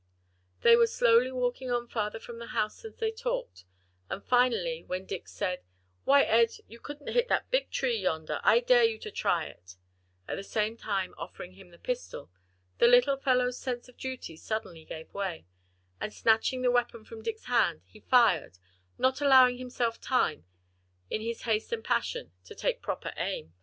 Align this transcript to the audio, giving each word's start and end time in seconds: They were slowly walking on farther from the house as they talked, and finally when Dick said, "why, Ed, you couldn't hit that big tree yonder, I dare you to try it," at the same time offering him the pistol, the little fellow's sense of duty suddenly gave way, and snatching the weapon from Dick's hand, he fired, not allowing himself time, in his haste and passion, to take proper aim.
They 0.63 0.75
were 0.75 0.87
slowly 0.87 1.31
walking 1.31 1.69
on 1.69 1.87
farther 1.87 2.19
from 2.19 2.39
the 2.39 2.47
house 2.57 2.83
as 2.83 2.95
they 2.95 3.11
talked, 3.11 3.65
and 4.09 4.25
finally 4.25 4.83
when 4.83 5.05
Dick 5.05 5.27
said, 5.27 5.61
"why, 6.05 6.23
Ed, 6.23 6.53
you 6.67 6.79
couldn't 6.79 7.09
hit 7.13 7.27
that 7.27 7.51
big 7.51 7.69
tree 7.69 7.97
yonder, 7.99 8.39
I 8.43 8.61
dare 8.61 8.83
you 8.83 8.97
to 8.97 9.11
try 9.11 9.45
it," 9.45 9.75
at 10.27 10.37
the 10.37 10.43
same 10.43 10.75
time 10.75 11.13
offering 11.19 11.51
him 11.51 11.69
the 11.69 11.77
pistol, 11.77 12.31
the 12.79 12.87
little 12.87 13.15
fellow's 13.17 13.59
sense 13.59 13.87
of 13.87 13.95
duty 13.97 14.35
suddenly 14.37 14.85
gave 14.85 15.13
way, 15.13 15.45
and 15.99 16.11
snatching 16.11 16.63
the 16.63 16.71
weapon 16.71 17.05
from 17.05 17.21
Dick's 17.21 17.45
hand, 17.45 17.83
he 17.85 17.99
fired, 17.99 18.57
not 18.97 19.21
allowing 19.21 19.59
himself 19.59 20.01
time, 20.01 20.47
in 21.11 21.21
his 21.21 21.43
haste 21.43 21.71
and 21.71 21.83
passion, 21.83 22.31
to 22.45 22.55
take 22.55 22.81
proper 22.81 23.13
aim. 23.17 23.53